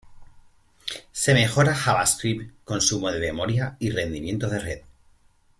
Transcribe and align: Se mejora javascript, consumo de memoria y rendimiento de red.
Se 1.11 1.35
mejora 1.35 1.75
javascript, 1.75 2.51
consumo 2.63 3.11
de 3.11 3.19
memoria 3.19 3.77
y 3.79 3.91
rendimiento 3.91 4.49
de 4.49 4.57
red. 4.57 4.79